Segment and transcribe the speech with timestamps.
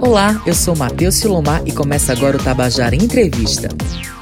[0.00, 3.68] Olá, eu sou Matheus Silomar e começa agora o Tabajara Entrevista.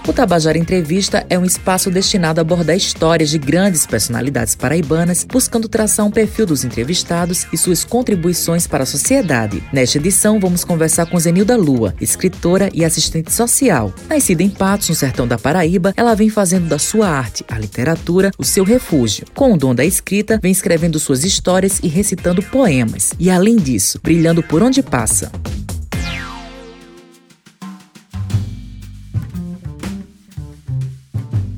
[0.06, 5.66] O Tabajara Entrevista é um espaço destinado a abordar histórias de grandes personalidades paraibanas, buscando
[5.66, 9.64] traçar um perfil dos entrevistados e suas contribuições para a sociedade.
[9.72, 13.94] Nesta edição, vamos conversar com Zenilda Lua, escritora e assistente social.
[14.06, 18.30] Nascida em Patos, no sertão da Paraíba, ela vem fazendo da sua arte, a literatura,
[18.36, 19.24] o seu refúgio.
[19.34, 23.14] Com o dom da escrita, vem escrevendo suas histórias e recitando poemas.
[23.18, 25.32] E além disso, brilhando por onde passa.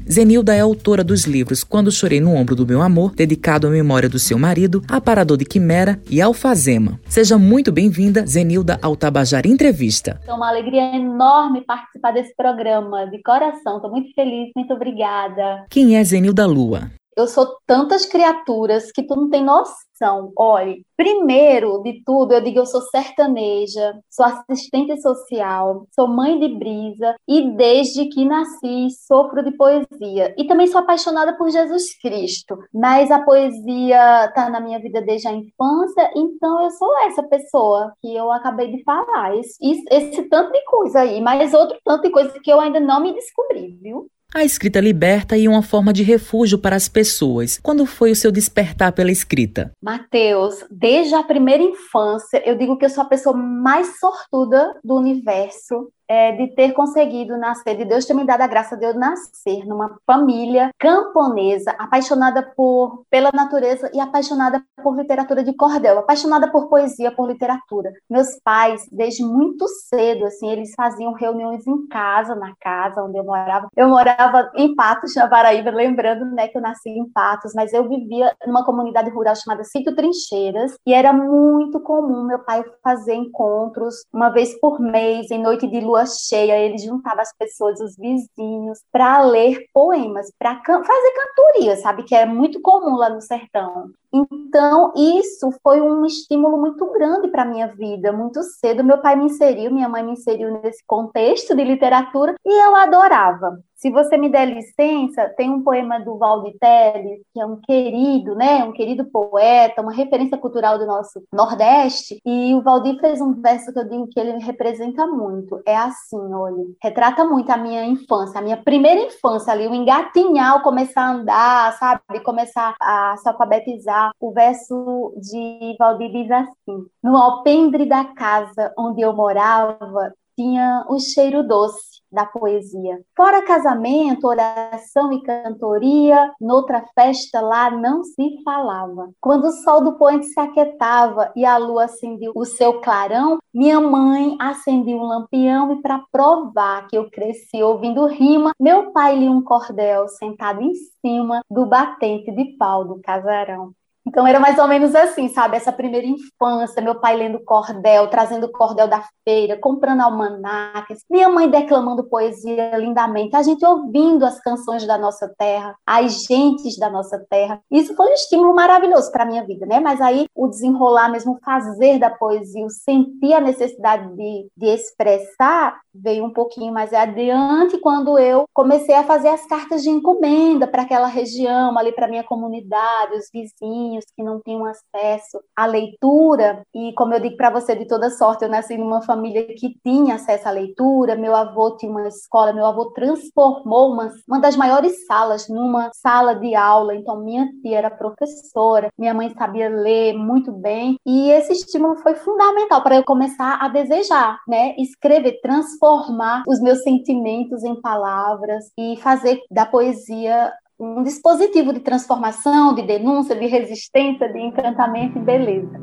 [0.09, 4.09] Zenilda é autora dos livros Quando Chorei no Ombro do Meu Amor, dedicado à memória
[4.09, 7.01] do seu marido, Aparador de Quimera e Alfazema.
[7.09, 10.20] Seja muito bem-vinda, Zenilda, ao Tabajara Entrevista.
[10.24, 13.77] É uma alegria enorme participar desse programa, de coração.
[13.77, 15.66] Estou muito feliz, muito obrigada.
[15.69, 16.88] Quem é Zenilda Lua?
[17.16, 20.33] Eu sou tantas criaturas que tu não tem noção.
[20.37, 26.48] Olhe, primeiro de tudo, eu digo eu sou sertaneja, sou assistente social, sou mãe de
[26.48, 30.34] brisa e desde que nasci sofro de poesia.
[30.37, 32.59] E também sou apaixonada por Jesus Cristo.
[32.70, 37.94] Mas a poesia está na minha vida desde a infância, então eu sou essa pessoa
[38.03, 39.34] que eu acabei de falar.
[39.34, 39.56] Esse,
[39.91, 43.14] esse tanto de coisa aí, mas outro tanto de coisa que eu ainda não me
[43.14, 44.11] descobri, viu?
[44.37, 47.59] A escrita liberta e uma forma de refúgio para as pessoas.
[47.62, 49.73] Quando foi o seu despertar pela escrita?
[49.83, 54.95] Mateus, desde a primeira infância, eu digo que eu sou a pessoa mais sortuda do
[54.95, 58.95] universo é, de ter conseguido nascer, de Deus ter me dado a graça de eu
[58.95, 66.51] nascer numa família camponesa, apaixonada por pela natureza e apaixonada por literatura de cordel, apaixonada
[66.51, 67.93] por poesia, por literatura.
[68.09, 73.25] Meus pais, desde muito cedo, assim, eles faziam reuniões em casa, na casa onde eu
[73.25, 73.69] morava.
[73.77, 77.89] Eu morava em Patos, na Paraíba, lembrando, né, que eu nasci em Patos, mas eu
[77.89, 84.05] vivia numa comunidade rural chamada Sítio Trincheiras e era muito comum meu pai fazer encontros
[84.12, 87.97] uma vez por mês, em noite de lua lua cheia, ele juntava as pessoas, os
[87.97, 92.03] vizinhos, para ler poemas, para can fazer cantoria, sabe?
[92.03, 93.91] Que é muito comum lá no sertão.
[94.12, 98.12] Então, isso foi um estímulo muito grande para a minha vida.
[98.12, 102.66] Muito cedo, meu pai me inseriu, minha mãe me inseriu nesse contexto de literatura e
[102.66, 103.59] eu adorava.
[103.86, 108.34] Se você me der licença, tem um poema do Valdir Teles, que é um querido,
[108.34, 113.41] né, um querido poeta, uma referência cultural do nosso Nordeste, e o Valdir fez um
[113.41, 115.62] verso que eu digo que ele representa muito.
[115.64, 120.56] É assim, olha, retrata muito a minha infância, a minha primeira infância ali, o engatinhar,
[120.56, 126.86] o começar a andar, sabe, começar a se alfabetizar, o verso de Valdir diz assim:
[127.00, 133.00] No alpendre da casa onde eu morava, tinha o cheiro doce da poesia.
[133.17, 139.11] Fora casamento, oração e cantoria, noutra festa lá não se falava.
[139.21, 143.81] Quando o sol do poente se aquietava e a lua acendia o seu clarão, minha
[143.81, 149.31] mãe acendia um lampião e para provar que eu cresci ouvindo rima, meu pai lia
[149.31, 153.72] um cordel sentado em cima do batente de pau do casarão.
[154.06, 155.56] Então era mais ou menos assim, sabe?
[155.56, 161.50] Essa primeira infância, meu pai lendo cordel, trazendo cordel da feira, comprando almanacs, minha mãe
[161.50, 167.19] declamando poesia lindamente, a gente ouvindo as canções da nossa terra, as gentes da nossa
[167.28, 167.61] terra.
[167.71, 169.81] Isso foi um estímulo maravilhoso para minha vida, né?
[169.81, 174.66] Mas aí o desenrolar mesmo, o fazer da poesia, o sentir a necessidade de, de
[174.66, 180.66] expressar, veio um pouquinho mais adiante quando eu comecei a fazer as cartas de encomenda
[180.66, 186.62] para aquela região, ali para minha comunidade, os vizinhos que não tinham acesso à leitura,
[186.75, 190.17] e como eu digo para você, de toda sorte, eu nasci numa família que tinha
[190.17, 195.07] acesso à leitura, meu avô tinha uma escola, meu avô transformou uma, uma das maiores
[195.07, 200.53] salas numa sala de aula, então minha tia era professora, minha mãe sabia ler muito
[200.53, 206.61] bem, e esse estímulo foi fundamental para eu começar a desejar, né, escrever, transformar os
[206.61, 213.47] meus sentimentos em palavras e fazer da poesia um dispositivo de transformação, de denúncia, de
[213.47, 215.81] resistência, de encantamento e beleza.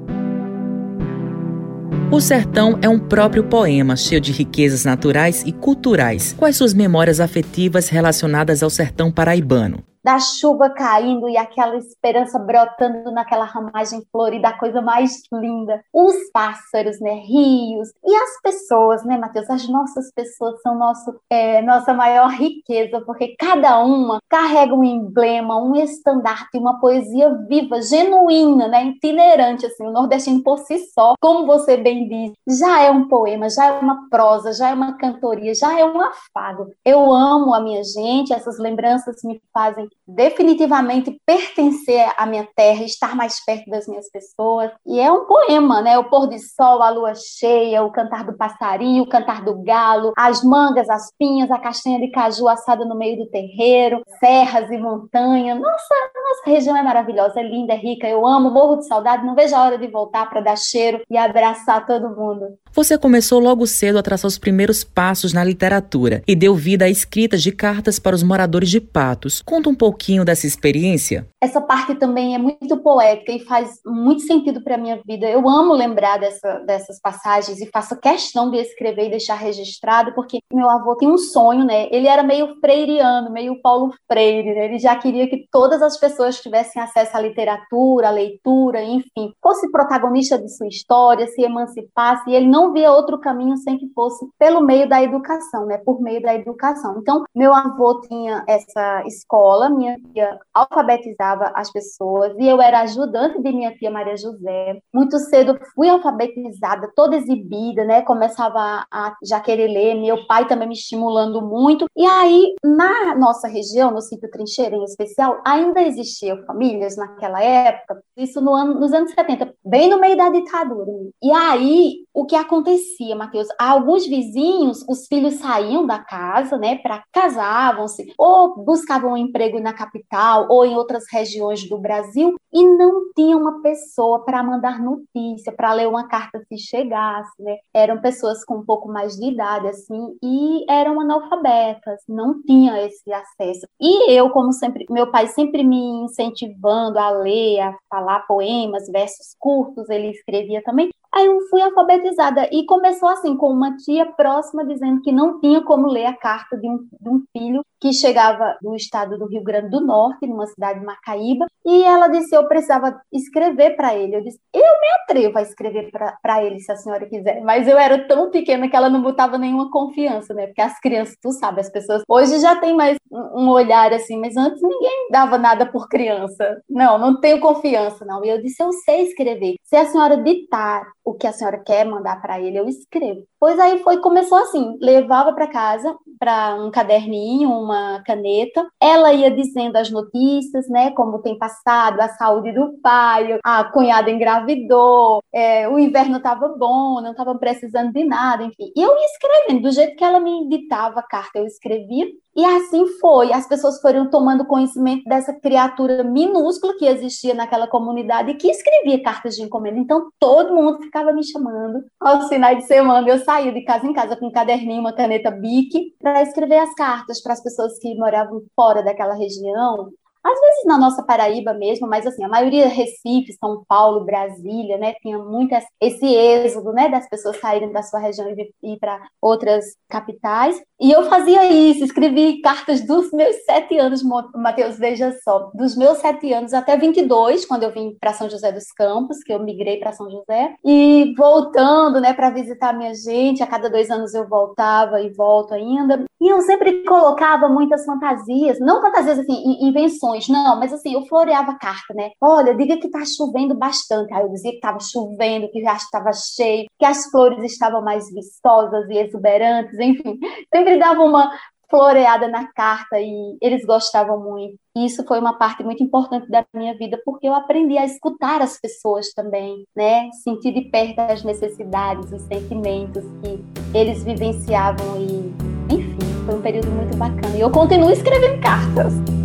[2.12, 6.34] O Sertão é um próprio poema cheio de riquezas naturais e culturais.
[6.38, 9.84] Quais suas memórias afetivas relacionadas ao sertão paraibano?
[10.04, 15.84] Da chuva caindo e aquela esperança brotando naquela ramagem florida, a coisa mais linda.
[15.94, 19.50] Os pássaros, né, rios e as pessoas, né, Matheus?
[19.50, 25.58] As nossas pessoas são nosso, é, nossa maior riqueza, porque cada uma carrega um emblema,
[25.58, 31.46] um estandarte, uma poesia viva, genuína, né, itinerante, assim, o nordestino por si só, como
[31.46, 35.54] você bem diz, já é um poema, já é uma prosa, já é uma cantoria,
[35.54, 36.72] já é um afago.
[36.84, 43.16] Eu amo a minha gente, essas lembranças me fazem definitivamente pertencer à minha terra, estar
[43.16, 44.72] mais perto das minhas pessoas.
[44.86, 45.98] E é um poema, né?
[45.98, 50.14] O pôr do sol, a lua cheia, o cantar do passarinho, o cantar do galo,
[50.18, 54.78] as mangas, as pinhas, a castanha de caju assada no meio do terreiro, serras e
[54.78, 55.60] montanhas.
[55.60, 58.08] Nossa, nossa região é maravilhosa, é linda, é rica.
[58.08, 61.18] Eu amo, morro de saudade, não vejo a hora de voltar para dar cheiro e
[61.18, 62.58] abraçar todo mundo.
[62.76, 66.90] Você começou logo cedo a traçar os primeiros passos na literatura e deu vida a
[66.90, 69.44] escritas de cartas para os moradores de Patos.
[69.44, 71.28] Conta um pouquinho dessa experiência.
[71.40, 75.30] Essa parte também é muito poética e faz muito sentido para a minha vida.
[75.30, 80.40] Eu amo lembrar dessa, dessas passagens e faço questão de escrever e deixar registrado, porque
[80.52, 81.88] meu avô tem um sonho, né?
[81.92, 84.66] Ele era meio freiriano, meio Paulo Freire, né?
[84.66, 89.70] Ele já queria que todas as pessoas tivessem acesso à literatura, à leitura, enfim, fosse
[89.70, 93.92] protagonista de sua história, se emancipasse, e ele não não via outro caminho sem que
[93.94, 95.78] fosse pelo meio da educação, né?
[95.78, 96.98] Por meio da educação.
[97.00, 103.42] Então, meu avô tinha essa escola, minha tia alfabetizava as pessoas e eu era ajudante
[103.42, 104.80] de minha tia Maria José.
[104.94, 108.02] Muito cedo fui alfabetizada, toda exibida, né?
[108.02, 111.86] Começava a já querer ler, meu pai também me estimulando muito.
[111.96, 118.02] E aí, na nossa região, no sítio Trincheira em especial, ainda existiam famílias naquela época,
[118.16, 120.92] isso no ano, nos anos 70, bem no meio da ditadura.
[121.22, 123.48] E aí, o que acontecia, Matheus?
[123.60, 129.74] Alguns vizinhos, os filhos saíam da casa, né, para casavam-se, ou buscavam um emprego na
[129.74, 135.52] capital ou em outras regiões do Brasil e não tinha uma pessoa para mandar notícia,
[135.52, 137.58] para ler uma carta se chegasse, né?
[137.74, 143.12] Eram pessoas com um pouco mais de idade, assim, e eram analfabetas, não tinha esse
[143.12, 143.66] acesso.
[143.82, 149.36] E eu, como sempre, meu pai sempre me incentivando a ler, a falar poemas, versos
[149.40, 150.92] curtos, ele escrevia também.
[151.14, 155.62] Aí eu fui alfabetizada e começou assim, com uma tia próxima dizendo que não tinha
[155.64, 159.44] como ler a carta de um, de um filho que chegava do estado do Rio
[159.44, 164.16] Grande do Norte, numa cidade de Macaíba, e ela disse: Eu precisava escrever para ele.
[164.16, 167.42] Eu disse: Eu me atrevo a escrever para ele, se a senhora quiser.
[167.42, 170.48] Mas eu era tão pequena que ela não botava nenhuma confiança, né?
[170.48, 174.38] Porque as crianças, tu sabe, as pessoas hoje já tem mais um olhar assim, mas
[174.38, 176.62] antes ninguém dava nada por criança.
[176.70, 178.24] Não, não tenho confiança, não.
[178.24, 179.56] E eu disse: Eu sei escrever.
[179.62, 183.24] Se a senhora ditar o que a senhora quer mandar para ele, eu escrevo.
[183.38, 187.73] Pois aí foi, começou assim, levava para casa, para um caderninho, uma
[188.06, 193.64] caneta, ela ia dizendo as notícias, né, como tem passado, a saúde do pai, a
[193.66, 198.72] cunhada engravidou, é, o inverno estava bom, não estava precisando de nada, enfim.
[198.76, 202.44] E eu ia escrevendo, do jeito que ela me ditava a carta, eu escrevia, e
[202.44, 208.36] assim foi, as pessoas foram tomando conhecimento dessa criatura minúscula que existia naquela comunidade e
[208.36, 209.78] que escrevia cartas de encomenda.
[209.78, 213.08] Então todo mundo ficava me chamando aos finais de semana.
[213.08, 216.74] Eu saía de casa em casa com um caderninho, uma caneta Bic, para escrever as
[216.74, 219.92] cartas para as pessoas que moravam fora daquela região,
[220.24, 224.94] às vezes na nossa Paraíba mesmo, mas assim, a maioria Recife, São Paulo, Brasília, né,
[225.02, 229.76] tinha muito esse êxodo, né, das pessoas saírem da sua região e ir para outras
[229.90, 230.62] capitais.
[230.84, 234.04] E eu fazia isso, escrevi cartas dos meus sete anos,
[234.36, 238.52] Matheus, veja só, dos meus sete anos até 22, quando eu vim para São José
[238.52, 243.42] dos Campos, que eu migrei para São José, e voltando, né, para visitar minha gente,
[243.42, 246.04] a cada dois anos eu voltava e volto ainda.
[246.20, 251.58] E eu sempre colocava muitas fantasias, não fantasias assim, invenções não, mas assim, eu floreava
[251.58, 252.12] carta, né?
[252.20, 254.14] Olha, diga que tá chovendo bastante.
[254.14, 258.10] Aí eu dizia que estava chovendo, que já estava cheio, que as flores estavam mais
[258.14, 260.18] vistosas e exuberantes, enfim.
[260.54, 261.32] Sempre dava uma
[261.70, 264.56] floreada na carta e eles gostavam muito.
[264.78, 268.44] E isso foi uma parte muito importante da minha vida, porque eu aprendi a escutar
[268.44, 270.10] as pessoas também, né?
[270.24, 273.44] Sentir de perto as necessidades, os sentimentos que
[273.76, 275.34] eles vivenciavam e,
[275.74, 277.36] enfim, foi um período muito bacana.
[277.36, 279.23] E eu continuo escrevendo cartas.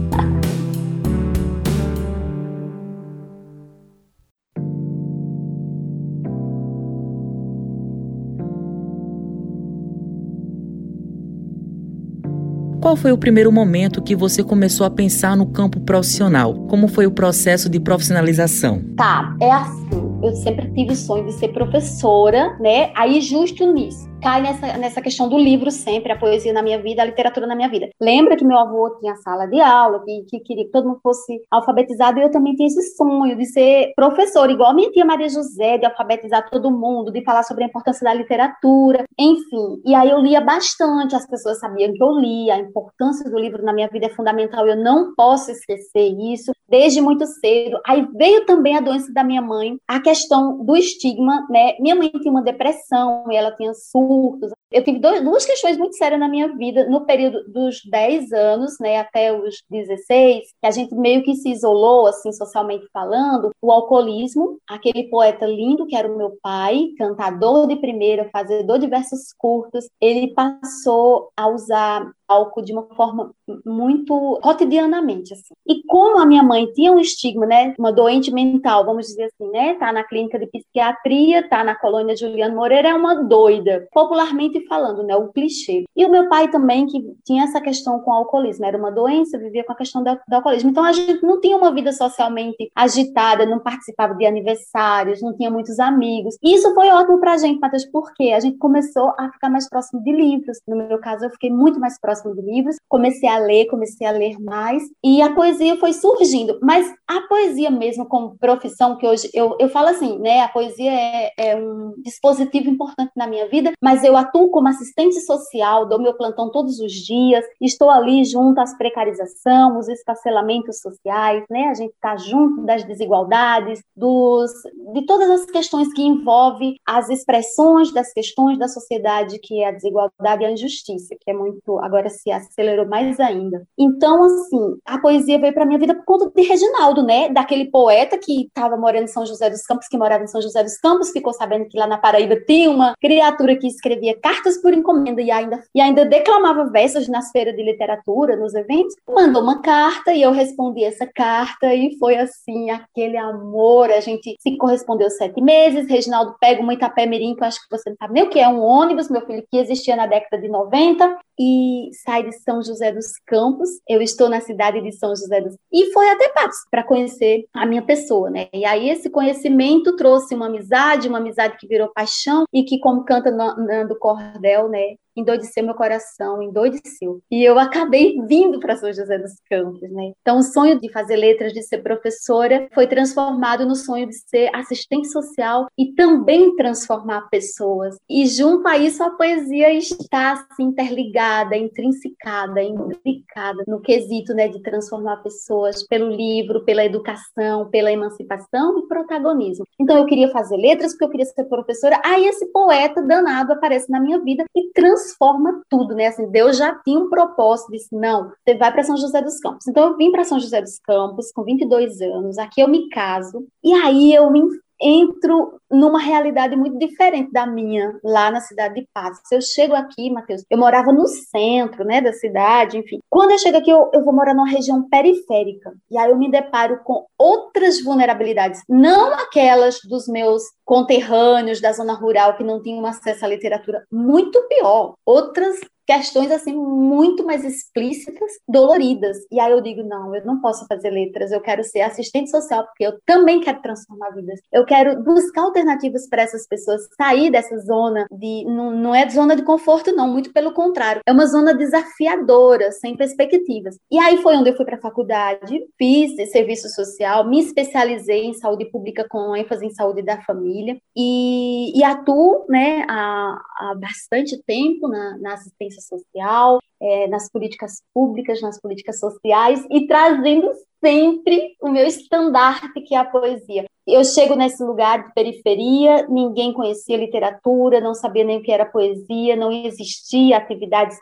[12.80, 16.54] Qual foi o primeiro momento que você começou a pensar no campo profissional?
[16.68, 18.82] Como foi o processo de profissionalização?
[18.96, 20.18] Tá, é assim.
[20.22, 22.90] Eu sempre tive sonho de ser professora, né?
[22.94, 27.02] Aí, justo nisso cai nessa, nessa questão do livro sempre, a poesia na minha vida,
[27.02, 27.88] a literatura na minha vida.
[28.00, 31.40] Lembra que meu avô tinha sala de aula, que, que queria que todo mundo fosse
[31.50, 35.28] alfabetizado, e eu também tinha esse sonho de ser professora, igual a minha tia Maria
[35.28, 39.80] José, de alfabetizar todo mundo, de falar sobre a importância da literatura, enfim.
[39.84, 43.62] E aí eu lia bastante, as pessoas sabiam que eu lia, a importância do livro
[43.64, 47.80] na minha vida é fundamental, eu não posso esquecer isso, desde muito cedo.
[47.86, 51.74] Aí veio também a doença da minha mãe, a questão do estigma, né?
[51.80, 53.72] Minha mãe tinha uma depressão, e ela tinha
[54.08, 58.32] surtos, Eu tive dois, duas questões muito sérias na minha vida, no período dos 10
[58.32, 63.50] anos, né, até os 16, que a gente meio que se isolou, assim, socialmente falando,
[63.62, 68.86] o alcoolismo, aquele poeta lindo que era o meu pai, cantador de primeira, fazedor de
[68.86, 73.32] versos curtos, ele passou a usar álcool de uma forma
[73.64, 75.54] muito cotidianamente assim.
[75.66, 79.50] E como a minha mãe tinha um estigma, né, uma doente mental, vamos dizer assim,
[79.50, 84.57] né, tá na clínica de psiquiatria, tá na colônia Juliano Moreira, é uma doida, popularmente
[84.66, 85.84] falando, né, o clichê.
[85.96, 89.38] E o meu pai também que tinha essa questão com o alcoolismo, era uma doença,
[89.38, 90.70] vivia com a questão do, do alcoolismo.
[90.70, 95.50] Então a gente não tinha uma vida socialmente agitada, não participava de aniversários, não tinha
[95.50, 96.36] muitos amigos.
[96.42, 100.02] E isso foi ótimo pra gente, Matheus, porque a gente começou a ficar mais próximo
[100.02, 100.58] de livros.
[100.66, 104.10] No meu caso, eu fiquei muito mais próximo de livros, comecei a ler, comecei a
[104.10, 106.58] ler mais, e a poesia foi surgindo.
[106.62, 110.40] Mas a poesia mesmo como profissão, que hoje eu, eu falo assim, né?
[110.40, 115.20] A poesia é, é um dispositivo importante na minha vida, mas eu atuo como assistente
[115.20, 121.44] social, dou meu plantão todos os dias, estou ali junto às precarização, os esfacelamentos sociais,
[121.50, 121.68] né?
[121.68, 124.50] A gente está junto das desigualdades, dos,
[124.92, 129.72] de todas as questões que envolvem as expressões das questões da sociedade, que é a
[129.72, 133.62] desigualdade e a injustiça, que é muito agora se acelerou mais ainda.
[133.78, 137.28] Então, assim, a poesia veio para minha vida por conta de Reginaldo, né?
[137.28, 140.62] Daquele poeta que estava morando em São José dos Campos, que morava em São José
[140.62, 144.72] dos Campos, ficou sabendo que lá na Paraíba tinha uma criatura que escrevia cartas por
[144.72, 148.94] encomenda e ainda, e ainda declamava versos nas feiras de literatura, nos eventos.
[149.08, 153.90] Mandou uma carta e eu respondi essa carta e foi assim, aquele amor.
[153.90, 155.88] A gente se correspondeu sete meses.
[155.88, 158.38] Reginaldo pega uma Itapé Mirim, que eu acho que você não sabe nem o que
[158.38, 162.62] é um ônibus, meu filho, que existia na década de 90, e sai de São
[162.62, 163.68] José dos Campos.
[163.88, 167.64] Eu estou na cidade de São José dos e foi até Patos para conhecer a
[167.64, 168.48] minha pessoa, né?
[168.52, 173.04] E aí esse conhecimento trouxe uma amizade, uma amizade que virou paixão e que como
[173.04, 174.96] canta Nando Cordel, né?
[175.16, 177.20] Endoideceu meu coração, endoideceu.
[177.30, 180.12] E eu acabei vindo para São José dos Campos, né?
[180.20, 184.50] Então, o sonho de fazer letras, de ser professora, foi transformado no sonho de ser
[184.54, 187.96] assistente social e também transformar pessoas.
[188.08, 194.60] E junto a isso, a poesia está assim, interligada, intrinsecada, implicada no quesito né, de
[194.62, 199.64] transformar pessoas pelo livro, pela educação, pela emancipação e protagonismo.
[199.80, 202.00] Então, eu queria fazer letras porque eu queria ser professora.
[202.04, 206.06] Aí, esse poeta danado aparece na minha vida e transforma transforma tudo, né?
[206.06, 209.66] Assim, Deus já tinha um propósito, disse, não, você vai para São José dos Campos.
[209.66, 213.46] Então eu vim para São José dos Campos com 22 anos, aqui eu me caso,
[213.62, 214.42] e aí eu me
[214.80, 219.20] entro numa realidade muito diferente da minha, lá na cidade de Patos.
[219.30, 223.00] Eu chego aqui, Matheus, eu morava no centro, né, da cidade, enfim.
[223.10, 225.72] Quando eu chego aqui, eu, eu vou morar numa região periférica.
[225.90, 231.94] E aí eu me deparo com outras vulnerabilidades, não aquelas dos meus conterrâneos da zona
[231.94, 234.94] rural que não tinham acesso à literatura, muito pior.
[235.04, 239.16] Outras questões assim muito mais explícitas, doloridas.
[239.32, 242.64] E aí eu digo, não, eu não posso fazer letras, eu quero ser assistente social
[242.66, 244.38] porque eu também quero transformar vidas.
[244.52, 249.34] Eu quero buscar alternativas para essas pessoas sair dessa zona de não, não é zona
[249.34, 251.00] de conforto não, muito pelo contrário.
[251.06, 253.78] É uma zona desafiadora, sem perspectivas.
[253.90, 258.34] E aí foi onde eu fui para a faculdade, fiz serviço social, me especializei em
[258.34, 264.42] saúde pública com ênfase em saúde da família e, e atuo, né, há, há bastante
[264.44, 271.56] tempo na, na assistência social, é, nas políticas públicas, nas políticas sociais e trazendo sempre
[271.60, 273.64] o meu estandarte, que é a poesia.
[273.86, 278.66] Eu chego nesse lugar de periferia, ninguém conhecia literatura, não sabia nem o que era
[278.66, 280.98] poesia, não existia atividades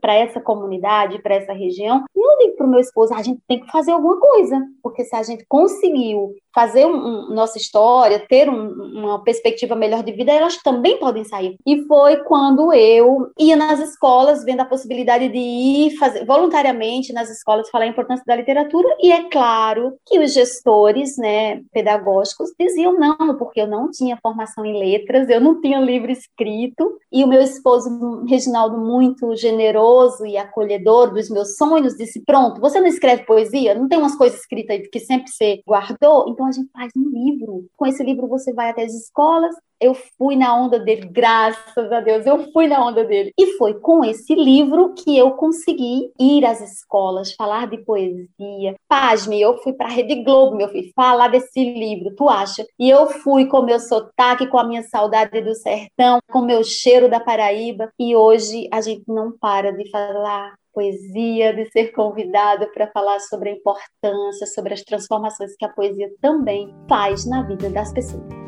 [0.00, 2.04] para essa comunidade, para essa região.
[2.14, 5.04] E eu digo para o meu esposo: a gente tem que fazer alguma coisa, porque
[5.04, 8.68] se a gente conseguiu fazer um, um, nossa história, ter um,
[9.00, 11.56] uma perspectiva melhor de vida, elas também podem sair.
[11.66, 17.30] E foi quando eu ia nas escolas, vendo a possibilidade de ir fazer voluntariamente nas
[17.30, 22.92] escolas falar a importância da literatura, e é claro que os gestores, né, pedagógicos diziam
[22.98, 27.26] não, porque eu não tinha formação em letras, eu não tinha livro escrito, e o
[27.26, 27.88] meu esposo,
[28.28, 33.74] Reginaldo, muito generoso e acolhedor dos meus sonhos, disse: Pronto, você não escreve poesia?
[33.74, 36.28] Não tem umas coisas escritas aí que sempre você guardou?
[36.28, 37.66] Então a gente faz um livro.
[37.76, 42.00] Com esse livro você vai até as escolas, eu fui na onda dele, graças a
[42.00, 43.32] Deus, eu fui na onda dele.
[43.38, 48.74] E foi com esse livro que eu consegui ir às escolas, falar de poesia.
[48.88, 52.64] Pasme, eu fui para a Rede Globo, meu filho, falar desse livro, tu acha?
[52.78, 57.08] E eu fui com meu sotaque, com a minha saudade do sertão, com meu cheiro
[57.08, 57.90] da Paraíba.
[57.98, 63.50] E hoje a gente não para de falar poesia, de ser convidada para falar sobre
[63.50, 68.47] a importância, sobre as transformações que a poesia também faz na vida das pessoas.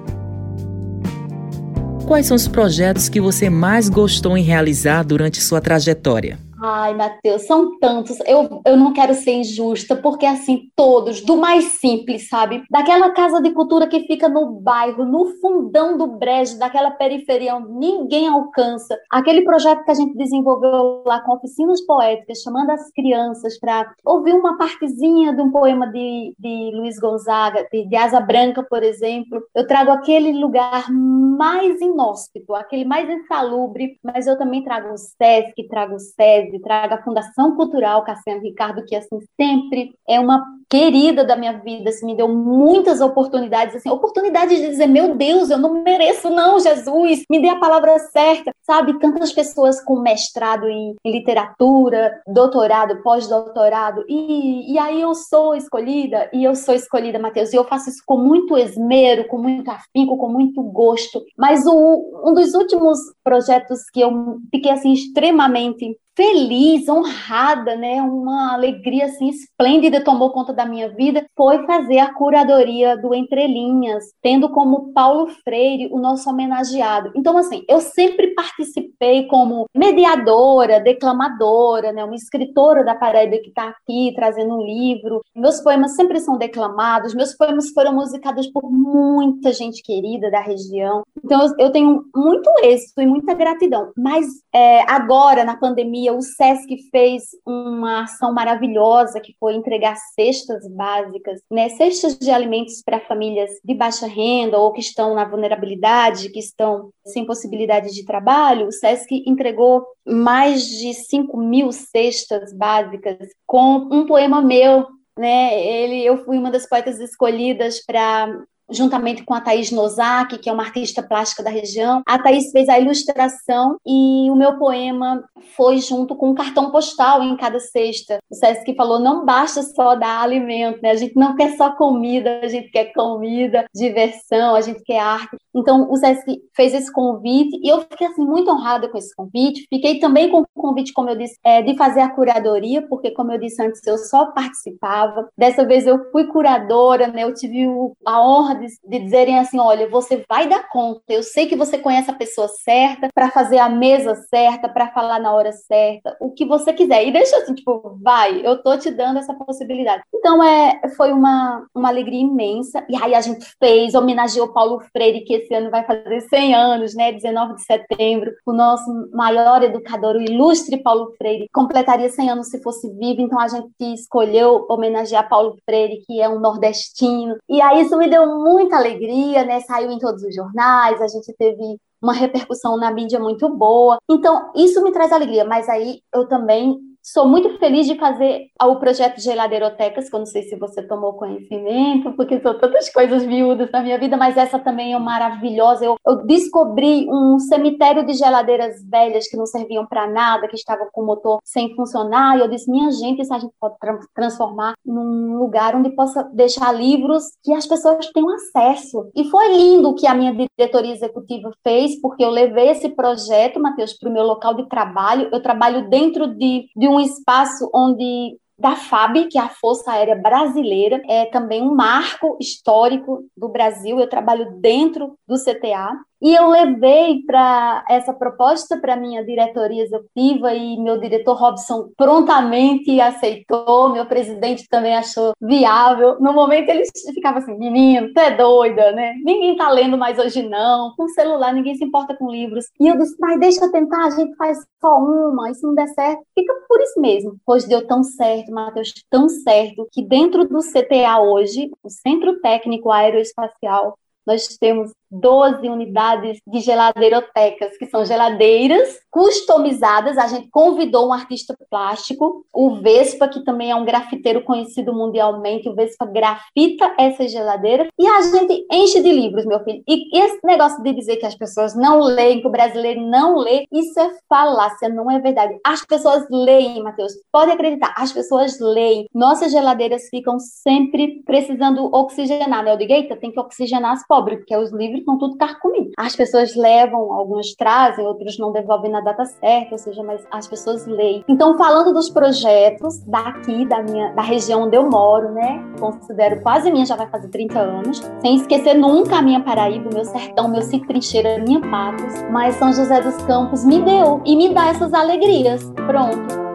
[2.10, 6.40] Quais são os projetos que você mais gostou em realizar durante sua trajetória?
[6.62, 8.18] Ai, Matheus, são tantos.
[8.26, 12.62] Eu, eu não quero ser injusta, porque assim, todos, do mais simples, sabe?
[12.70, 17.72] Daquela casa de cultura que fica no bairro, no fundão do brejo, daquela periferia onde
[17.72, 18.98] ninguém alcança.
[19.10, 24.34] Aquele projeto que a gente desenvolveu lá com oficinas poéticas, chamando as crianças para ouvir
[24.34, 29.42] uma partezinha de um poema de, de Luiz Gonzaga, de, de Asa Branca, por exemplo.
[29.54, 35.66] Eu trago aquele lugar mais inóspito, aquele mais insalubre, mas eu também trago o SESC,
[35.68, 41.24] trago o SESI, traga a Fundação Cultural Cassiano Ricardo, que assim sempre é uma querida
[41.24, 45.58] da minha vida, assim, me deu muitas oportunidades, assim, oportunidades de dizer, meu Deus, eu
[45.58, 48.96] não mereço não, Jesus, me dê a palavra certa, sabe?
[49.00, 56.30] Tantas pessoas com mestrado em, em literatura, doutorado, pós-doutorado, e, e aí eu sou escolhida,
[56.32, 60.16] e eu sou escolhida, Mateus, e eu faço isso com muito esmero, com muito afinco,
[60.16, 66.88] com muito gosto, mas o, um dos últimos projetos que eu fiquei, assim, extremamente feliz,
[66.88, 68.02] honrada, né?
[68.02, 73.46] Uma alegria assim esplêndida tomou conta da minha vida, foi fazer a curadoria do Entre
[73.46, 77.10] Linhas, tendo como Paulo Freire o nosso homenageado.
[77.14, 82.04] Então assim, eu sempre participei como mediadora, declamadora, né?
[82.04, 85.20] Uma escritora da Paraíba que está aqui trazendo um livro.
[85.34, 91.02] Meus poemas sempre são declamados, meus poemas foram musicados por muita gente querida da região.
[91.24, 93.92] Então eu tenho muito êxito e muita gratidão.
[93.96, 100.68] Mas é, agora na pandemia o SESC fez uma ação maravilhosa que foi entregar cestas
[100.68, 106.30] básicas, né, cestas de alimentos para famílias de baixa renda ou que estão na vulnerabilidade,
[106.30, 108.68] que estão sem possibilidade de trabalho.
[108.68, 114.86] O SESC entregou mais de 5 mil cestas básicas com um poema meu
[115.18, 115.62] né?
[115.62, 118.26] Ele, eu fui uma das poetas escolhidas para
[118.70, 122.02] juntamente com a Thaís Nozaki, que é uma artista plástica da região.
[122.06, 125.22] A Thaís fez a ilustração e o meu poema
[125.56, 128.18] foi junto com um cartão postal em cada cesta.
[128.30, 130.90] O Sesc falou: não basta só dar alimento, né?
[130.90, 135.36] A gente não quer só comida, a gente quer comida, diversão, a gente quer arte.
[135.54, 139.66] Então, o Sesc fez esse convite e eu fiquei assim muito honrada com esse convite.
[139.68, 143.32] Fiquei também com o convite, como eu disse, é, de fazer a curadoria, porque, como
[143.32, 145.28] eu disse antes, eu só participava.
[145.36, 147.24] Dessa vez eu fui curadora, né?
[147.24, 147.66] Eu tive
[148.06, 151.02] a honra de, de dizerem assim: olha, você vai dar conta.
[151.08, 155.18] Eu sei que você conhece a pessoa certa para fazer a mesa certa, para falar
[155.18, 157.06] na hora certa, o que você quiser.
[157.06, 160.02] E deixa assim, tipo, vai, eu tô te dando essa possibilidade.
[160.14, 162.84] Então, é, foi uma, uma alegria imensa.
[162.88, 166.94] E aí a gente fez, homenageou Paulo Freire, que esse ano vai fazer 100 anos,
[166.94, 167.12] né?
[167.12, 168.32] 19 de setembro.
[168.46, 173.20] O nosso maior educador, o ilustre Paulo Freire, completaria 100 anos se fosse vivo.
[173.20, 177.36] Então, a gente escolheu homenagear Paulo Freire, que é um nordestino.
[177.48, 179.60] E aí isso me deu muito muita alegria, né?
[179.60, 183.98] Saiu em todos os jornais, a gente teve uma repercussão na mídia muito boa.
[184.10, 188.76] Então, isso me traz alegria, mas aí eu também Sou muito feliz de fazer o
[188.76, 193.24] projeto de Geladeirotecas, que eu não sei se você tomou conhecimento, porque são tantas coisas
[193.24, 195.84] viúdas na minha vida, mas essa também é maravilhosa.
[195.84, 200.88] Eu, eu descobri um cemitério de geladeiras velhas que não serviam para nada, que estavam
[200.92, 203.98] com o motor sem funcionar, e eu disse, minha gente, isso a gente pode tra
[204.14, 209.10] transformar num lugar onde possa deixar livros que as pessoas tenham acesso.
[209.16, 213.58] E foi lindo o que a minha diretoria executiva fez, porque eu levei esse projeto,
[213.58, 215.30] Matheus, para o meu local de trabalho.
[215.32, 220.14] Eu trabalho dentro de, de um espaço onde da FAB, que é a Força Aérea
[220.14, 223.98] Brasileira, é também um marco histórico do Brasil.
[223.98, 225.98] Eu trabalho dentro do CTA.
[226.22, 233.00] E eu levei para essa proposta para minha diretoria executiva e meu diretor Robson prontamente
[233.00, 236.20] aceitou, meu presidente também achou viável.
[236.20, 239.14] No momento ele ficava assim: menino, tu é doida, né?
[239.24, 242.66] Ninguém tá lendo mais hoje não, com celular ninguém se importa com livros.
[242.78, 245.74] E eu disse: mas deixa eu tentar, a gente faz só uma, e se não
[245.74, 247.36] der certo, fica por isso mesmo.
[247.46, 252.90] Pois deu tão certo, Matheus, tão certo, que dentro do CTA hoje, o Centro Técnico
[252.90, 260.16] Aeroespacial, nós temos 12 unidades de geladeirotecas, que são geladeiras customizadas.
[260.16, 265.68] A gente convidou um artista plástico, o Vespa, que também é um grafiteiro conhecido mundialmente.
[265.68, 269.82] O Vespa grafita essas geladeiras e a gente enche de livros, meu filho.
[269.88, 273.66] E esse negócio de dizer que as pessoas não leem, que o brasileiro não lê,
[273.72, 275.58] isso é falácia, não é verdade.
[275.64, 277.12] As pessoas leem, Matheus.
[277.32, 279.06] Pode acreditar, as pessoas leem.
[279.14, 282.72] Nossas geladeiras ficam sempre precisando oxigenar, né?
[282.72, 285.92] Eu digo, eita, tem que oxigenar as pobres, porque os livros estão tudo carcomidos.
[285.98, 290.46] As pessoas levam, alguns trazem, outros não devolvem na data certa, ou seja, mas as
[290.46, 291.24] pessoas leem.
[291.28, 295.62] Então, falando dos projetos daqui, da minha, da região onde eu moro, né?
[295.78, 298.02] Considero quase minha, já vai fazer 30 anos.
[298.20, 302.22] Sem esquecer nunca a minha Paraíba, o meu sertão, meu sítio trincheira, minha Patos.
[302.30, 305.70] Mas São José dos Campos me deu e me dá essas alegrias.
[305.86, 306.49] Pronto.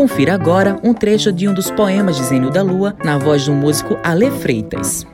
[0.00, 3.52] Confira agora um trecho de um dos poemas de Zenil da Lua, na voz do
[3.52, 5.06] músico Ale Freitas.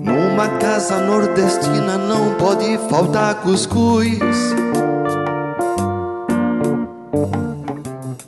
[0.00, 4.54] Numa casa nordestina não pode faltar cuscuz.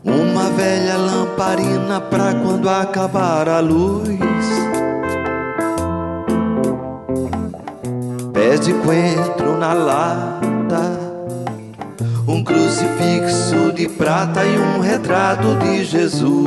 [0.04, 4.06] Uma velha lamparina pra quando acabar a luz.
[8.34, 10.43] Pés de coentro na lata
[12.44, 16.46] um crucifixo de prata e um retrato de Jesus.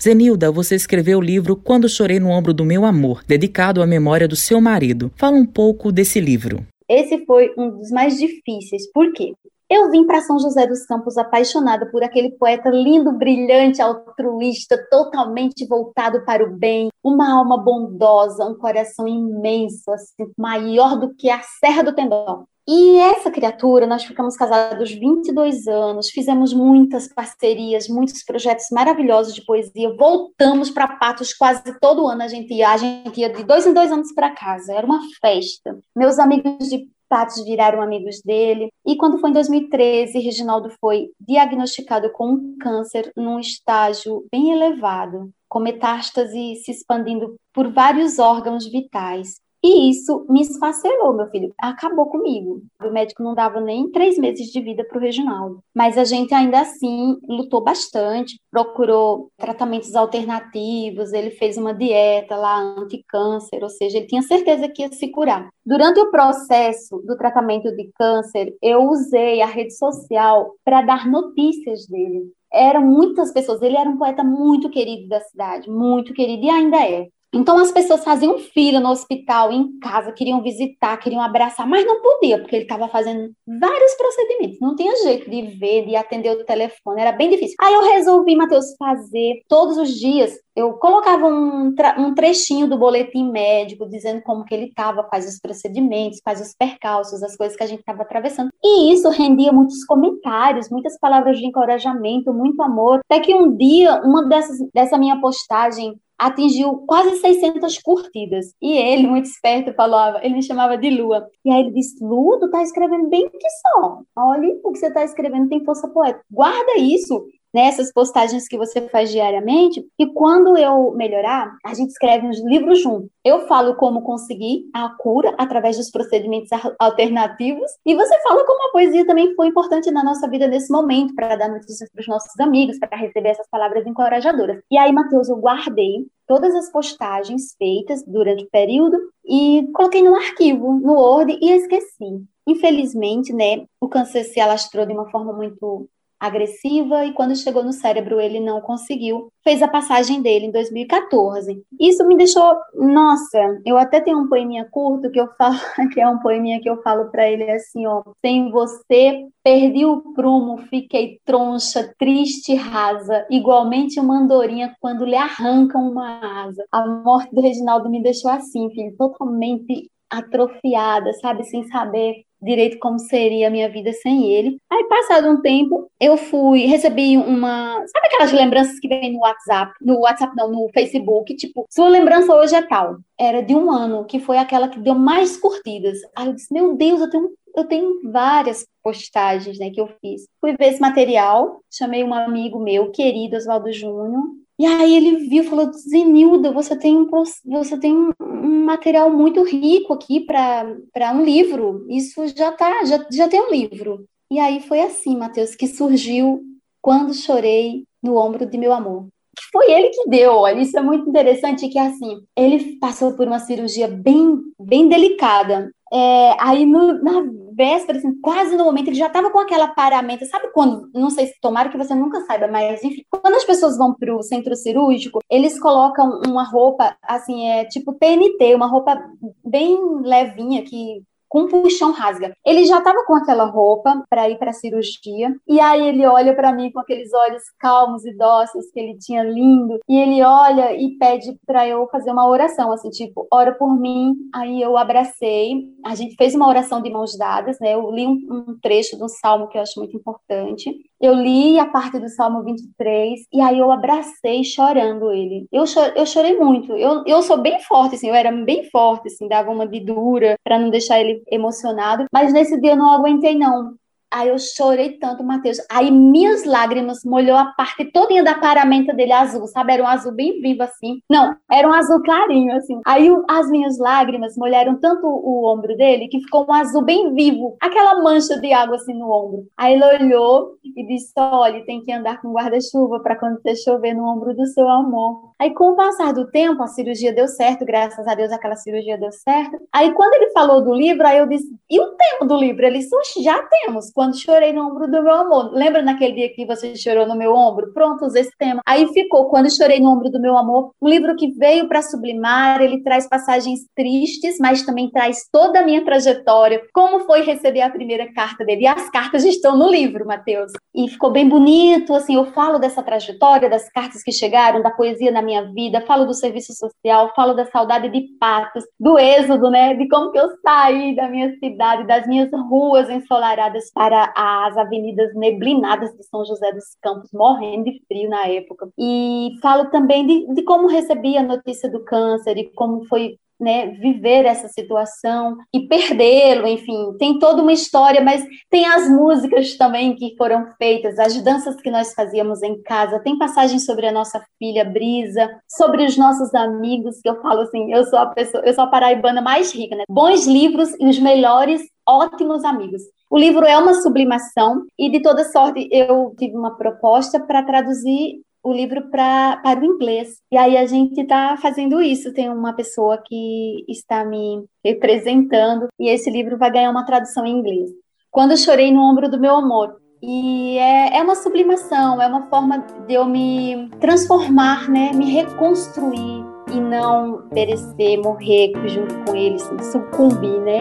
[0.00, 4.28] Zenilda, você escreveu o livro Quando Chorei no Ombro do Meu Amor, dedicado à memória
[4.28, 5.10] do seu marido.
[5.16, 6.64] Fala um pouco desse livro.
[6.88, 8.88] Esse foi um dos mais difíceis.
[8.92, 9.32] Por quê?
[9.70, 15.66] Eu vim para São José dos Campos apaixonada por aquele poeta lindo, brilhante, altruísta, totalmente
[15.66, 21.42] voltado para o bem, uma alma bondosa, um coração imenso, assim, maior do que a
[21.60, 22.46] Serra do Tendão.
[22.66, 29.44] E essa criatura, nós ficamos casados 22 anos, fizemos muitas parcerias, muitos projetos maravilhosos de
[29.44, 33.66] poesia, voltamos para Patos quase todo ano, a gente ia, a gente ia de dois
[33.66, 35.78] em dois anos para casa, era uma festa.
[35.96, 38.70] Meus amigos de Patos viraram amigos dele.
[38.86, 45.30] E quando foi em 2013, Reginaldo foi diagnosticado com um câncer num estágio bem elevado,
[45.48, 49.40] com metástase se expandindo por vários órgãos vitais.
[49.62, 51.52] E isso me esfacelou, meu filho.
[51.58, 52.62] Acabou comigo.
[52.80, 55.62] O médico não dava nem três meses de vida para o Reginaldo.
[55.74, 62.60] Mas a gente ainda assim lutou bastante, procurou tratamentos alternativos, ele fez uma dieta lá
[62.78, 65.48] anti-câncer, ou seja, ele tinha certeza que ia se curar.
[65.66, 71.86] Durante o processo do tratamento de câncer, eu usei a rede social para dar notícias
[71.86, 73.60] dele eram muitas pessoas.
[73.62, 77.06] Ele era um poeta muito querido da cidade, muito querido e ainda é.
[77.32, 82.00] Então as pessoas faziam fila no hospital, em casa, queriam visitar, queriam abraçar, mas não
[82.00, 84.58] podia, porque ele estava fazendo vários procedimentos.
[84.60, 87.56] Não tinha jeito de ver, de atender o telefone, era bem difícil.
[87.60, 90.32] Aí eu resolvi, Matheus, fazer todos os dias.
[90.56, 95.38] Eu colocava um, um trechinho do boletim médico dizendo como que ele estava, quais os
[95.38, 98.50] procedimentos, quais os percalços, as coisas que a gente estava atravessando.
[98.64, 103.00] E isso rendia muitos comentários, muitas palavras de encorajamento, muito amor.
[103.04, 108.46] Até que um dia, uma dessas, dessa minha postagem atingiu quase 600 curtidas.
[108.60, 111.28] E ele, muito esperto, falava, ele me chamava de Lua.
[111.44, 114.00] E aí ele disse: Lua, tu tá escrevendo bem que só.
[114.16, 116.24] Olha o que você tá escrevendo, tem força poética.
[116.30, 122.26] Guarda isso nessas postagens que você faz diariamente, e quando eu melhorar, a gente escreve
[122.26, 123.08] uns livros juntos.
[123.24, 128.72] Eu falo como conseguir a cura através dos procedimentos alternativos, e você fala como a
[128.72, 132.38] poesia também foi importante na nossa vida nesse momento, para dar notícias para os nossos
[132.40, 134.60] amigos, para receber essas palavras encorajadoras.
[134.70, 140.14] E aí, Matheus, eu guardei todas as postagens feitas durante o período e coloquei no
[140.14, 142.22] arquivo, no Word, e esqueci.
[142.46, 147.72] Infelizmente, né, o câncer se alastrou de uma forma muito agressiva e quando chegou no
[147.72, 149.32] cérebro ele não conseguiu.
[149.42, 151.62] Fez a passagem dele em 2014.
[151.80, 155.56] Isso me deixou, nossa, eu até tenho um poeminha curto que eu falo,
[155.92, 160.12] que é um poeminha que eu falo para ele assim, ó, sem você perdi o
[160.12, 166.64] prumo, fiquei troncha, triste, rasa, igualmente uma andorinha quando lhe arrancam uma asa.
[166.70, 172.98] A morte do Reginaldo me deixou assim, filho, totalmente atrofiada, sabe, sem saber direito como
[172.98, 174.58] seria a minha vida sem ele.
[174.70, 177.74] Aí, passado um tempo, eu fui, recebi uma.
[177.86, 179.72] Sabe aquelas lembranças que vem no WhatsApp?
[179.80, 182.98] No WhatsApp, não, no Facebook, tipo, sua lembrança hoje é tal.
[183.18, 185.98] Era de um ano, que foi aquela que deu mais curtidas.
[186.16, 190.28] Aí eu disse, meu Deus, eu tenho eu tenho várias postagens né, que eu fiz.
[190.40, 194.22] Fui ver esse material, chamei um amigo meu, querido Oswaldo Júnior,
[194.58, 197.06] e aí ele viu falou: Zenilda, você tem,
[197.44, 201.86] você tem um material muito rico aqui para um livro.
[201.88, 204.04] Isso já tá, já, já tem um livro.
[204.30, 206.42] E aí foi assim, Matheus, que surgiu
[206.82, 209.08] quando chorei no ombro de meu amor.
[209.38, 213.26] Que foi ele que deu, olha, isso é muito interessante, que assim, ele passou por
[213.26, 215.70] uma cirurgia bem, bem delicada.
[215.92, 217.24] É, aí no, na
[217.54, 220.24] véspera, assim, quase no momento, ele já estava com aquela paramenta.
[220.26, 220.88] Sabe quando?
[220.92, 224.14] Não sei se tomara que você nunca saiba, mas enfim, quando as pessoas vão para
[224.14, 229.00] o centro cirúrgico, eles colocam uma roupa, assim, é tipo TNT, uma roupa
[229.44, 232.32] bem levinha que com puxão rasga.
[232.44, 236.34] Ele já estava com aquela roupa para ir para a cirurgia, e aí ele olha
[236.34, 240.74] para mim com aqueles olhos calmos e dóceis que ele tinha lindo, e ele olha
[240.74, 244.14] e pede para eu fazer uma oração, assim, tipo, ora por mim.
[244.34, 247.74] Aí eu abracei, a gente fez uma oração de mãos dadas, né?
[247.74, 250.70] Eu li um, um trecho de um salmo que eu acho muito importante.
[251.00, 255.46] Eu li a parte do Salmo 23 e aí eu abracei chorando ele.
[255.52, 256.72] Eu, eu chorei muito.
[256.72, 260.36] Eu, eu sou bem forte, assim, eu era bem forte, assim, dava uma de dura
[260.42, 262.06] para não deixar ele emocionado.
[262.12, 263.76] Mas nesse dia eu não aguentei, não.
[264.10, 265.58] Aí eu chorei tanto, Matheus.
[265.70, 269.74] Aí minhas lágrimas molhou a parte todinha da paramenta dele azul, sabe?
[269.74, 271.00] Era um azul bem vivo assim.
[271.10, 272.80] Não, era um azul clarinho assim.
[272.86, 277.56] Aí as minhas lágrimas molharam tanto o ombro dele que ficou um azul bem vivo,
[277.60, 279.46] aquela mancha de água assim no ombro.
[279.56, 283.94] Aí ele olhou e disse: "Olha, tem que andar com guarda-chuva para quando você chover
[283.94, 285.32] no ombro do seu amor".
[285.38, 288.98] Aí com o passar do tempo, a cirurgia deu certo, graças a Deus aquela cirurgia
[288.98, 289.58] deu certo.
[289.72, 292.78] Aí quando ele falou do livro, aí eu disse: "E o tempo do livro?" Ele
[292.78, 295.50] disse: "Já temos" quando chorei no ombro do meu amor.
[295.52, 297.72] Lembra naquele dia que você chorou no meu ombro?
[297.72, 298.60] Pronto, usei esse tema.
[298.64, 302.62] Aí ficou, quando chorei no ombro do meu amor, um livro que veio para sublimar,
[302.62, 307.70] ele traz passagens tristes, mas também traz toda a minha trajetória, como foi receber a
[307.70, 308.62] primeira carta dele.
[308.62, 310.52] E as cartas estão no livro, Mateus.
[310.72, 315.10] E ficou bem bonito, assim, eu falo dessa trajetória, das cartas que chegaram, da poesia
[315.10, 319.74] na minha vida, falo do serviço social, falo da saudade de Patos, do êxodo, né,
[319.74, 324.54] de como que eu saí da minha cidade, das minhas ruas ensolaradas para para as
[324.58, 328.68] avenidas neblinadas de São José dos Campos, morrendo de frio na época.
[328.78, 333.68] E falo também de, de como recebi a notícia do câncer e como foi né,
[333.68, 339.94] viver essa situação e perdê-lo, enfim, tem toda uma história, mas tem as músicas também
[339.94, 344.20] que foram feitas, as danças que nós fazíamos em casa, tem passagens sobre a nossa
[344.38, 348.52] filha Brisa, sobre os nossos amigos, que eu falo assim, eu sou a pessoa, eu
[348.52, 349.84] sou a paraibana mais rica, né?
[349.88, 352.82] Bons livros e os melhores, ótimos amigos.
[353.10, 358.20] O livro é uma sublimação e, de toda sorte, eu tive uma proposta para traduzir
[358.42, 360.18] o livro pra, para o inglês.
[360.30, 362.12] E aí a gente está fazendo isso.
[362.12, 367.38] Tem uma pessoa que está me representando e esse livro vai ganhar uma tradução em
[367.38, 367.70] inglês.
[368.10, 369.76] Quando eu chorei no ombro do meu amor.
[370.00, 374.92] E é, é uma sublimação, é uma forma de eu me transformar, né?
[374.94, 379.42] Me reconstruir e não perecer, morrer junto com eles,
[379.72, 380.60] sucumbir, né?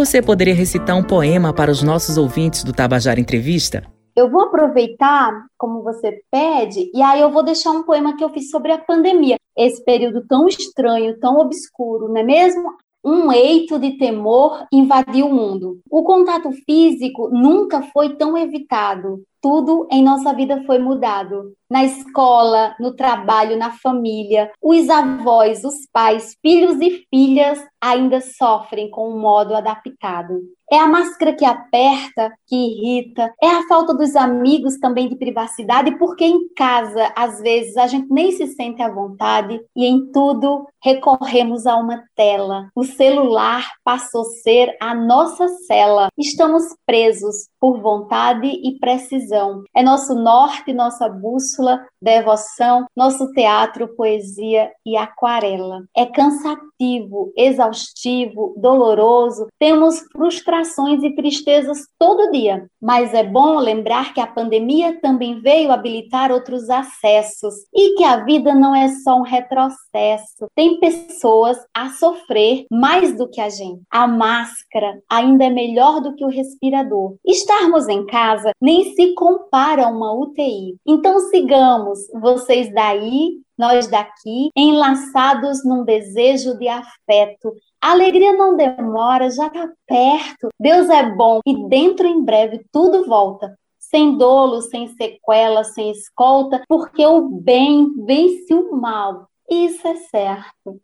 [0.00, 3.84] Você poderia recitar um poema para os nossos ouvintes do Tabajara Entrevista?
[4.16, 8.30] Eu vou aproveitar, como você pede, e aí eu vou deixar um poema que eu
[8.30, 9.36] fiz sobre a pandemia.
[9.54, 12.72] Esse período tão estranho, tão obscuro, não é mesmo?
[13.04, 15.80] Um eito de temor invadiu o mundo.
[15.90, 19.22] O contato físico nunca foi tão evitado.
[19.42, 21.54] Tudo em nossa vida foi mudado.
[21.70, 28.90] Na escola, no trabalho, na família, os avós, os pais, filhos e filhas ainda sofrem
[28.90, 30.40] com o modo adaptado.
[30.72, 35.96] É a máscara que aperta, que irrita, é a falta dos amigos também de privacidade,
[35.98, 40.66] porque em casa, às vezes, a gente nem se sente à vontade e em tudo
[40.82, 42.68] recorremos a uma tela.
[42.74, 46.08] O celular passou a ser a nossa cela.
[46.16, 49.29] Estamos presos por vontade e precisão.
[49.74, 55.82] É nosso norte, nossa bússola, devoção, nosso teatro, poesia e aquarela.
[55.96, 64.20] É cansativo, exaustivo, doloroso, temos frustrações e tristezas todo dia, mas é bom lembrar que
[64.20, 69.22] a pandemia também veio habilitar outros acessos e que a vida não é só um
[69.22, 70.46] retrocesso.
[70.54, 73.82] Tem pessoas a sofrer mais do que a gente.
[73.90, 77.16] A máscara ainda é melhor do que o respirador.
[77.24, 80.78] Estarmos em casa nem se compara a uma UTI.
[80.86, 87.52] Então sigamos vocês daí, nós daqui, enlaçados num desejo de afeto.
[87.78, 90.48] A alegria não demora, já está perto.
[90.58, 93.54] Deus é bom e dentro em breve tudo volta.
[93.78, 99.28] Sem dolo, sem sequela, sem escolta, porque o bem vence o mal.
[99.50, 100.80] Isso é certo.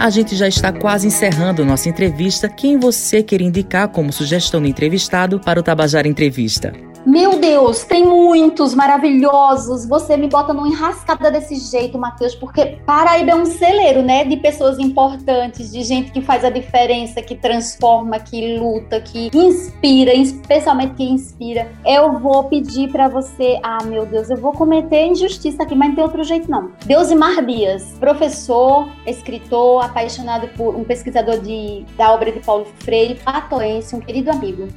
[0.00, 2.48] A gente já está quase encerrando nossa entrevista.
[2.48, 6.72] Quem você quer indicar como sugestão do entrevistado para o Tabajara Entrevista?
[7.06, 9.86] Meu Deus, tem muitos maravilhosos.
[9.86, 14.22] Você me bota numa enrascada desse jeito, Matheus, porque Paraíba é um celeiro, né?
[14.22, 20.12] De pessoas importantes, de gente que faz a diferença, que transforma, que luta, que inspira,
[20.12, 21.72] especialmente que inspira.
[21.86, 23.58] Eu vou pedir para você.
[23.62, 26.70] Ah, meu Deus, eu vou cometer injustiça aqui, mas não tem outro jeito, não.
[26.84, 33.14] Deus e Marbias, professor, escritor, apaixonado por um pesquisador de, da obra de Paulo Freire,
[33.14, 34.68] patoense, um querido amigo.